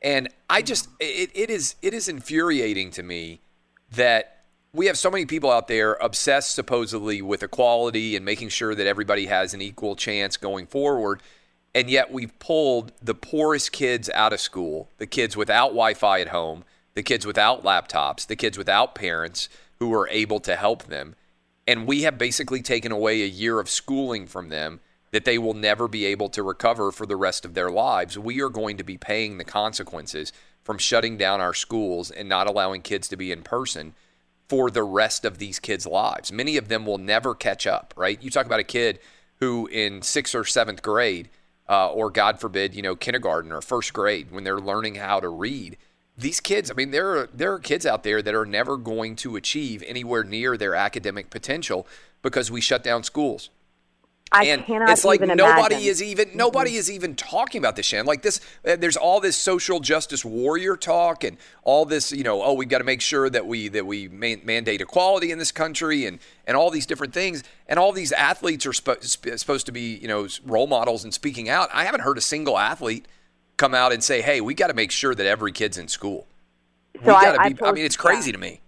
[0.01, 3.41] And I just, it, it is, it is infuriating to me
[3.91, 8.75] that we have so many people out there obsessed supposedly with equality and making sure
[8.75, 11.21] that everybody has an equal chance going forward.
[11.73, 16.21] And yet we've pulled the poorest kids out of school, the kids without Wi Fi
[16.21, 16.63] at home,
[16.95, 21.15] the kids without laptops, the kids without parents who are able to help them.
[21.67, 24.79] And we have basically taken away a year of schooling from them
[25.11, 28.17] that they will never be able to recover for the rest of their lives.
[28.17, 32.47] We are going to be paying the consequences from shutting down our schools and not
[32.47, 33.93] allowing kids to be in person
[34.47, 36.31] for the rest of these kids' lives.
[36.31, 38.21] Many of them will never catch up, right?
[38.21, 38.99] You talk about a kid
[39.39, 41.29] who in sixth or seventh grade,
[41.67, 45.29] uh, or God forbid, you know, kindergarten or first grade, when they're learning how to
[45.29, 45.77] read,
[46.17, 49.15] these kids, I mean, there are there are kids out there that are never going
[49.17, 51.87] to achieve anywhere near their academic potential
[52.21, 53.49] because we shut down schools.
[54.31, 55.91] I and cannot it's like even nobody imagine.
[55.91, 58.05] is even nobody is even talking about this, Shan.
[58.05, 62.41] Like this, uh, there's all this social justice warrior talk and all this, you know,
[62.41, 65.51] oh, we've got to make sure that we that we man- mandate equality in this
[65.51, 67.43] country and and all these different things.
[67.67, 71.13] And all these athletes are sp- sp- supposed to be, you know, role models and
[71.13, 71.69] speaking out.
[71.71, 73.07] I haven't heard a single athlete
[73.57, 76.27] come out and say, "Hey, we got to make sure that every kid's in school."
[77.03, 77.53] So I- got to I've be.
[77.61, 78.61] I told- mean, it's crazy to me.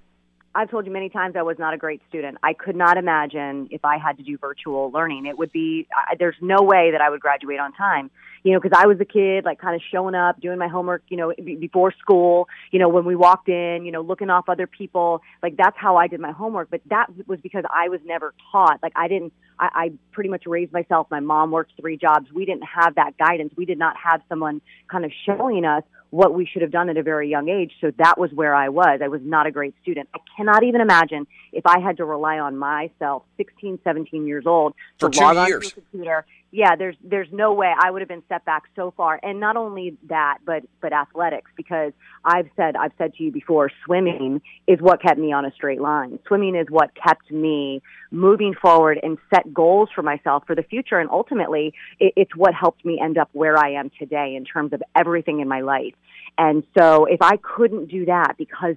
[0.56, 2.40] I've told you many times I was not a great student.
[2.42, 5.28] I could not imagine if I had to do virtual learning.
[5.28, 8.10] It would be I, there's no way that I would graduate on time.
[8.44, 11.04] You know, because I was a kid, like kind of showing up, doing my homework.
[11.10, 12.48] You know, be- before school.
[12.72, 15.22] You know, when we walked in, you know, looking off other people.
[15.44, 16.72] Like that's how I did my homework.
[16.72, 18.80] But that was because I was never taught.
[18.82, 19.34] Like I didn't.
[19.60, 21.08] I, I pretty much raised myself.
[21.10, 22.32] My mom worked three jobs.
[22.32, 23.54] We didn't have that guidance.
[23.56, 26.98] We did not have someone kind of showing us what we should have done at
[26.98, 27.74] a very young age.
[27.82, 29.02] So that was where I was.
[29.04, 30.08] I was not a great student.
[30.14, 34.74] I cannot even imagine if I had to rely on myself, 16, 17 years old,
[35.00, 38.08] For to log on to a computer yeah, there's there's no way I would have
[38.08, 39.20] been set back so far.
[39.22, 41.92] And not only that, but but athletics because
[42.24, 45.82] I've said I've said to you before, swimming is what kept me on a straight
[45.82, 46.20] line.
[46.28, 47.82] Swimming is what kept me
[48.12, 51.00] moving forward and set goals for myself for the future.
[51.00, 54.74] And ultimately, it, it's what helped me end up where I am today in terms
[54.74, 55.94] of everything in my life.
[56.38, 58.76] And so if I couldn't do that because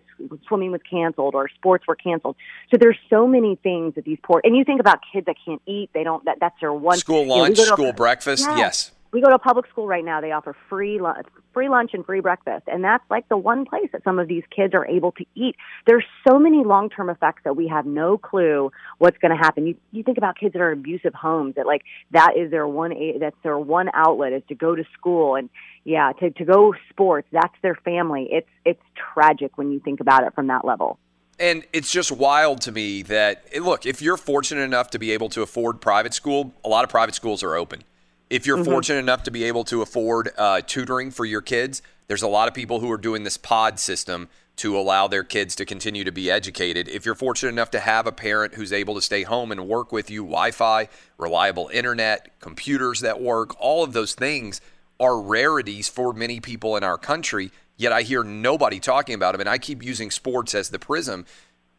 [0.49, 2.37] swimming was canceled or sports were canceled,
[2.71, 5.61] so there's so many things that these poor, and you think about kids that can't
[5.67, 6.99] eat, they don't, that, that's their one.
[6.99, 8.47] School you know, lunch, we go to a- school breakfast.
[8.49, 8.59] Yes.
[8.59, 8.91] Yes.
[9.13, 10.21] We go to a public school right now.
[10.21, 13.89] They offer free lunch, free lunch and free breakfast, and that's like the one place
[13.93, 15.57] that some of these kids are able to eat.
[15.87, 19.67] There's so many long-term effects that we have no clue what's going to happen.
[19.67, 21.83] You you think about kids that are in abusive homes that like
[22.13, 25.51] that is their one that's their one outlet is to go to school and
[25.85, 27.27] yeah to to go sports.
[27.33, 28.29] That's their family.
[28.31, 28.83] It's it's
[29.13, 30.99] tragic when you think about it from that level.
[31.41, 35.31] And it's just wild to me that look, if you're fortunate enough to be able
[35.31, 37.83] to afford private school, a lot of private schools are open.
[38.31, 38.65] If you're Mhm.
[38.65, 42.47] fortunate enough to be able to afford uh, tutoring for your kids, there's a lot
[42.49, 46.13] of people who are doing this pod system to allow their kids to continue to
[46.13, 46.87] be educated.
[46.89, 49.91] If you're fortunate enough to have a parent who's able to stay home and work
[49.91, 54.61] with you, Wi Fi, reliable internet, computers that work, all of those things
[55.01, 57.51] are rarities for many people in our country.
[57.77, 59.41] Yet I hear nobody talking about them.
[59.41, 61.25] And I keep using sports as the prism.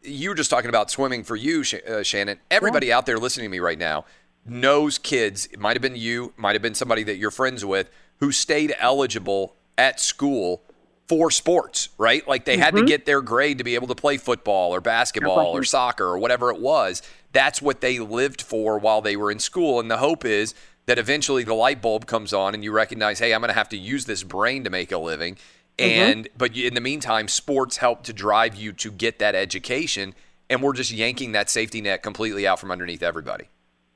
[0.02, 2.40] You were just talking about swimming for you, Sh- uh, Shannon.
[2.50, 4.04] Everybody out there listening to me right now
[4.44, 7.90] knows kids, it might have been you, might have been somebody that you're friends with,
[8.18, 10.62] who stayed eligible at school
[11.08, 12.26] for sports, right?
[12.26, 12.86] Like they had to Mhm.
[12.86, 16.50] get their grade to be able to play football or basketball or soccer or whatever
[16.50, 17.02] it was.
[17.32, 19.80] That's what they lived for while they were in school.
[19.80, 20.54] And the hope is
[20.86, 23.68] that eventually the light bulb comes on and you recognize, hey, I'm going to have
[23.70, 25.36] to use this brain to make a living.
[25.78, 30.14] And but in the meantime, sports help to drive you to get that education,
[30.50, 33.48] and we're just yanking that safety net completely out from underneath everybody.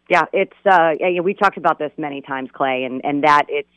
[0.09, 3.47] Yeah, it's uh yeah, yeah, we talked about this many times, Clay, and and that
[3.49, 3.69] it's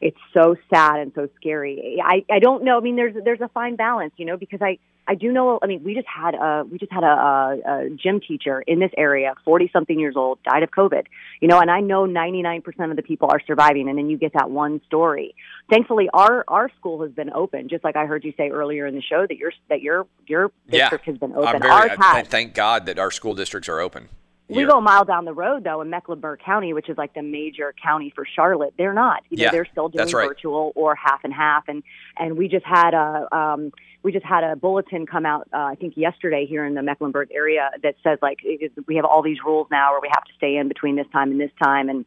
[0.00, 1.98] it's so sad and so scary.
[2.02, 2.78] I I don't know.
[2.78, 5.58] I mean, there's there's a fine balance, you know, because I I do know.
[5.62, 8.78] I mean, we just had a we just had a, a, a gym teacher in
[8.78, 11.06] this area, forty something years old, died of COVID.
[11.40, 14.08] You know, and I know ninety nine percent of the people are surviving, and then
[14.08, 15.34] you get that one story.
[15.70, 18.94] Thankfully, our our school has been open, just like I heard you say earlier in
[18.94, 21.62] the show that your that your your district has been open.
[21.62, 24.08] I'm very, I- thank God that our school districts are open.
[24.48, 27.22] We go a mile down the road though in Mecklenburg County, which is like the
[27.22, 28.74] major county for Charlotte.
[28.78, 29.22] They're not.
[29.28, 30.28] You know, Yeah, they're still doing right.
[30.28, 31.64] virtual or half and half.
[31.68, 31.82] And
[32.18, 33.72] and we just had a um,
[34.02, 37.28] we just had a bulletin come out uh, I think yesterday here in the Mecklenburg
[37.32, 40.32] area that says like is, we have all these rules now where we have to
[40.36, 42.04] stay in between this time and this time and.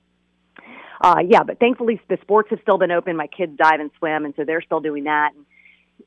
[1.04, 3.16] Uh, yeah, but thankfully the sports have still been open.
[3.18, 5.32] My kids dive and swim, and so they're still doing that.
[5.36, 5.48] And,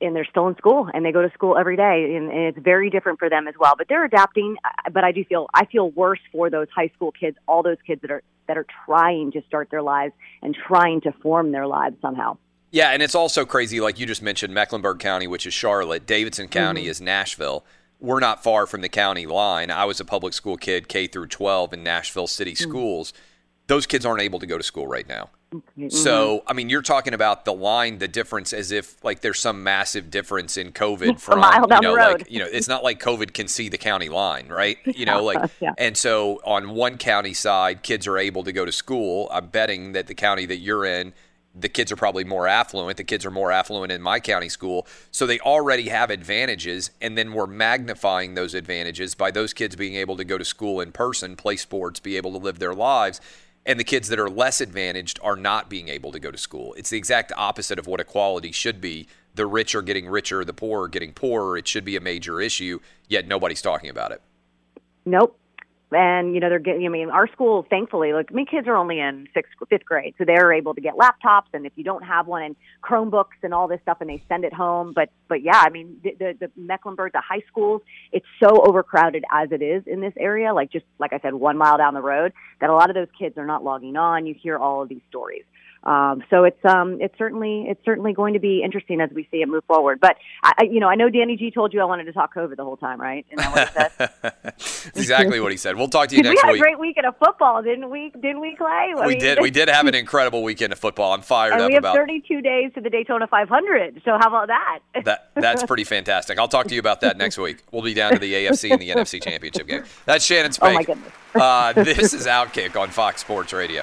[0.00, 2.58] and they're still in school and they go to school every day and, and it's
[2.58, 5.64] very different for them as well but they're adapting uh, but i do feel i
[5.66, 9.30] feel worse for those high school kids all those kids that are that are trying
[9.32, 12.36] to start their lives and trying to form their lives somehow
[12.70, 16.06] Yeah, and it's also crazy, like you just mentioned, Mecklenburg County, which is Charlotte.
[16.06, 16.88] Davidson County Mhm.
[16.90, 17.64] is Nashville.
[18.00, 19.70] We're not far from the county line.
[19.70, 23.12] I was a public school kid, K through 12 in Nashville City schools.
[23.68, 25.30] Those kids aren't able to go to school right now.
[25.54, 25.88] Mm-hmm.
[25.88, 29.62] So, I mean, you're talking about the line, the difference, as if like there's some
[29.62, 32.18] massive difference in COVID from mile down you the know, road.
[32.22, 34.78] like you know, it's not like COVID can see the county line, right?
[34.94, 35.72] You know, like, Yeah.
[35.76, 39.28] and so on one county side, kids are able to go to school.
[39.32, 41.12] I'm betting that the county that you're in,
[41.54, 42.96] the kids are probably more affluent.
[42.96, 47.16] The kids are more affluent in my county school, so they already have advantages, and
[47.18, 50.90] then we're magnifying those advantages by those kids being able to go to school in
[50.92, 53.20] person, play sports, be able to live their lives
[53.66, 56.74] and the kids that are less advantaged are not being able to go to school.
[56.74, 59.08] It's the exact opposite of what equality should be.
[59.34, 61.56] The rich are getting richer, the poor are getting poorer.
[61.56, 64.22] It should be a major issue, yet nobody's talking about it.
[65.04, 65.38] Nope.
[65.92, 66.84] And you know they're getting.
[66.86, 70.24] I mean, our school, thankfully, like my kids are only in sixth, fifth grade, so
[70.24, 71.46] they're able to get laptops.
[71.52, 74.44] And if you don't have one, and Chromebooks and all this stuff, and they send
[74.44, 74.92] it home.
[74.94, 77.82] But but yeah, I mean, the the, the Mecklenburg, the high schools,
[78.12, 80.52] it's so overcrowded as it is in this area.
[80.52, 83.08] Like just like I said, one mile down the road, that a lot of those
[83.16, 84.26] kids are not logging on.
[84.26, 85.44] You hear all of these stories.
[85.84, 89.42] Um, so it's um, it's certainly it's certainly going to be interesting as we see
[89.42, 90.00] it move forward.
[90.00, 92.56] But I, you know, I know Danny G told you I wanted to talk COVID
[92.56, 93.26] the whole time, right?
[93.30, 94.32] Isn't that what he said?
[94.42, 95.76] That's exactly what he said.
[95.76, 96.42] We'll talk to you next week.
[96.42, 96.60] we had week.
[96.60, 98.10] a great weekend of football, didn't we?
[98.10, 98.94] Didn't we, Clay?
[98.96, 99.38] I we mean- did.
[99.40, 101.12] We did have an incredible weekend of football.
[101.12, 104.02] I'm fired and up we have about 32 days to the Daytona 500.
[104.04, 104.80] So how about that?
[105.04, 105.30] that.
[105.34, 106.38] That's pretty fantastic.
[106.38, 107.62] I'll talk to you about that next week.
[107.72, 109.84] We'll be down to the AFC and the NFC championship game.
[110.06, 111.12] That's Shannon Oh my goodness.
[111.34, 113.82] uh, this is Outkick on Fox Sports Radio.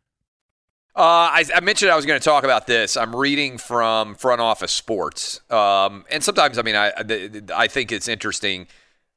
[0.93, 0.99] Uh,
[1.31, 2.97] I, I, mentioned I was going to talk about this.
[2.97, 6.91] I'm reading from Front Office Sports, um, and sometimes, I mean, I
[7.55, 8.67] I think it's interesting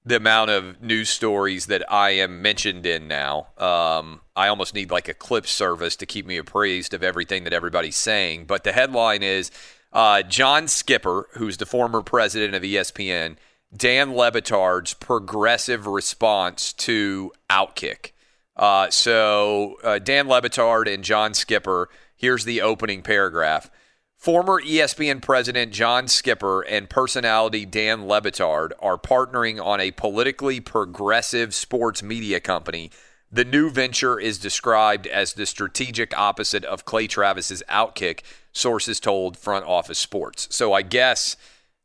[0.05, 3.49] the amount of news stories that I am mentioned in now.
[3.59, 7.53] Um, I almost need like a clip service to keep me appraised of everything that
[7.53, 8.45] everybody's saying.
[8.45, 9.51] But the headline is
[9.93, 13.37] uh, John Skipper, who's the former president of ESPN,
[13.75, 18.11] Dan Le Batard's progressive response to Outkick.
[18.57, 21.89] Uh, so uh, Dan Le Batard and John Skipper.
[22.17, 23.71] Here's the opening paragraph.
[24.17, 30.61] Former ESPN president John Skipper and personality Dan Le Batard are partnering on a politically
[30.61, 32.91] progressive sports media company.
[33.31, 38.21] The new venture is described as the strategic opposite of Clay Travis's Outkick,
[38.53, 40.47] sources told Front Office Sports.
[40.51, 41.37] So I guess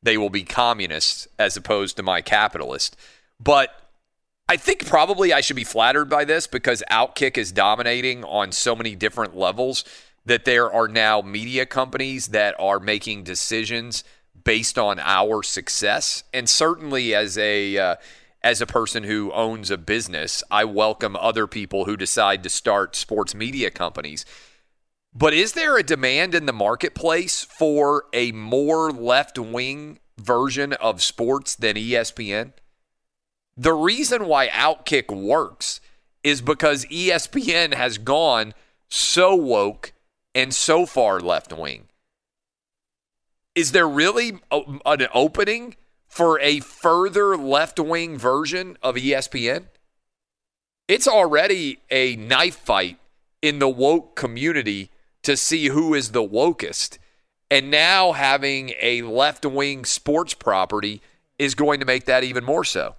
[0.01, 2.95] they will be communists as opposed to my capitalist.
[3.39, 3.88] But
[4.49, 8.75] I think probably I should be flattered by this because Outkick is dominating on so
[8.75, 9.85] many different levels
[10.25, 14.03] that there are now media companies that are making decisions
[14.43, 16.23] based on our success.
[16.33, 17.95] And certainly as a uh,
[18.41, 22.95] as a person who owns a business, I welcome other people who decide to start
[22.95, 24.25] sports media companies.
[25.13, 31.55] But is there a demand in the marketplace for a more left-wing version of sports
[31.55, 32.53] than ESPN?
[33.59, 35.81] The reason why Outkick works
[36.23, 38.53] is because ESPN has gone
[38.87, 39.91] so woke
[40.33, 41.89] and so far left wing.
[43.55, 45.75] Is there really a, an opening
[46.07, 49.65] for a further left wing version of ESPN?
[50.87, 52.97] It's already a knife fight
[53.41, 54.89] in the woke community
[55.23, 56.97] to see who is the wokest.
[57.51, 61.01] And now having a left wing sports property
[61.37, 62.95] is going to make that even more so.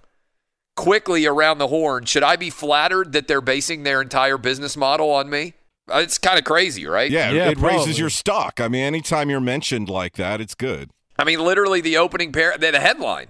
[0.81, 5.11] Quickly around the horn, should I be flattered that they're basing their entire business model
[5.11, 5.53] on me?
[5.87, 7.11] Uh, It's kind of crazy, right?
[7.11, 8.59] Yeah, it raises your stock.
[8.59, 10.89] I mean, anytime you're mentioned like that, it's good.
[11.19, 13.27] I mean, literally the opening pair, the, the headline.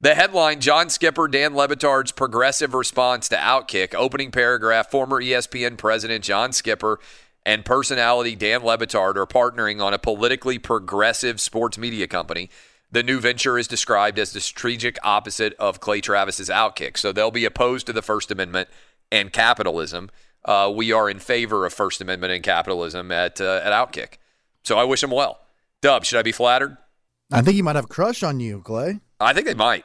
[0.00, 3.92] The headline John Skipper, Dan Le Batard's progressive response to Outkick.
[3.94, 7.00] Opening paragraph Former ESPN president John Skipper
[7.44, 12.50] and personality Dan Lebitard are partnering on a politically progressive sports media company.
[12.94, 16.96] The new venture is described as the strategic opposite of Clay Travis's Outkick.
[16.96, 18.68] So they'll be opposed to the First Amendment
[19.10, 20.12] and capitalism.
[20.44, 24.18] Uh, we are in favor of First Amendment and capitalism at uh, at Outkick.
[24.62, 25.40] So I wish them well.
[25.82, 26.76] Dub, should I be flattered?
[27.32, 29.00] I think he might have a crush on you, Clay.
[29.18, 29.84] I think they might.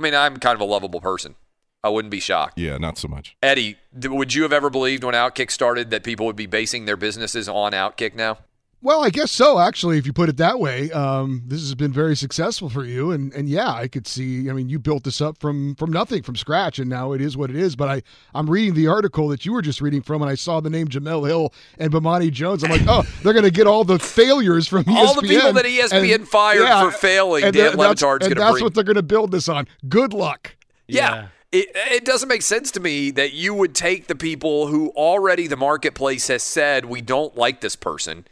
[0.00, 1.36] I mean, I'm kind of a lovable person.
[1.84, 2.58] I wouldn't be shocked.
[2.58, 3.36] Yeah, not so much.
[3.40, 6.86] Eddie, d- would you have ever believed when Outkick started that people would be basing
[6.86, 8.38] their businesses on Outkick now?
[8.84, 9.60] Well, I guess so.
[9.60, 13.12] Actually, if you put it that way, um, this has been very successful for you,
[13.12, 14.50] and and yeah, I could see.
[14.50, 17.36] I mean, you built this up from from nothing, from scratch, and now it is
[17.36, 17.76] what it is.
[17.76, 18.02] But I
[18.34, 20.88] I'm reading the article that you were just reading from, and I saw the name
[20.88, 22.64] Jemele Hill and Bomani Jones.
[22.64, 24.96] I'm like, oh, they're going to get all the failures from ESPN.
[24.96, 28.34] All the people that ESPN fired for failing, and Dan that- that's- Le Batard's and
[28.34, 29.68] gonna that's bring- what they're going to build this on.
[29.88, 30.56] Good luck.
[30.88, 31.28] Yeah.
[31.52, 35.46] It, it doesn't make sense to me that you would take the people who already
[35.46, 38.24] the marketplace has said we don't like this person,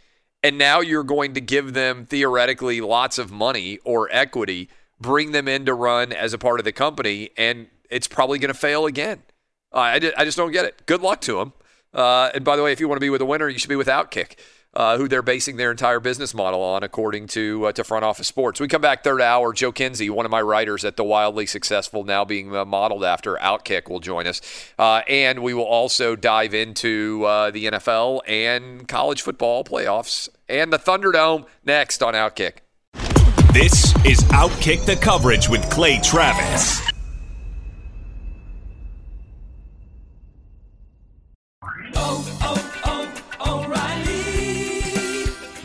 [0.42, 4.68] and now you're going to give them theoretically lots of money or equity,
[5.00, 8.52] bring them in to run as a part of the company, and it's probably going
[8.52, 9.22] to fail again.
[9.72, 10.82] Uh, I, I just don't get it.
[10.86, 11.52] Good luck to them.
[11.92, 13.68] Uh, and by the way, if you want to be with a winner, you should
[13.68, 14.38] be with Outkick,
[14.74, 18.28] uh, who they're basing their entire business model on, according to uh, to Front Office
[18.28, 18.60] Sports.
[18.60, 19.52] We come back third hour.
[19.52, 23.36] Joe Kinsey, one of my writers at the wildly successful, now being uh, modeled after
[23.36, 24.40] Outkick, will join us,
[24.78, 30.72] uh, and we will also dive into uh, the NFL and college football playoffs and
[30.72, 32.58] the Thunderdome next on Outkick.
[33.52, 36.80] This is Outkick the Coverage with Clay Travis.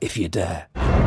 [0.00, 1.05] if you dare.